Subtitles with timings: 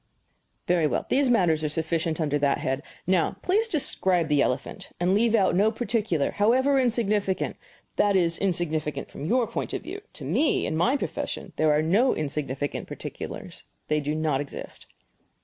[0.65, 1.05] "Very well.
[1.09, 2.81] These matters are sufficient under that head.
[3.05, 7.55] Now please describe the elephant, and leave out no particular, however insignificant
[7.97, 10.01] that is, insignificant from your point of view.
[10.13, 14.87] To men in my profession there are no insignificant particulars; they do not exist."